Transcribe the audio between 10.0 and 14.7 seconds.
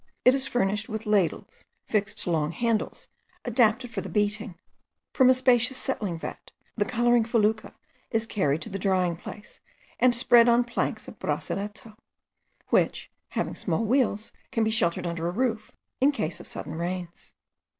spread on planks of brasiletto, which, having small wheels, can